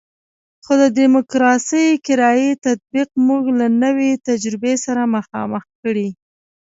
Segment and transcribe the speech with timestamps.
[0.63, 6.07] خو د ډیموکراسي کرایي تطبیق موږ له نوې تجربې سره مخامخ کړی.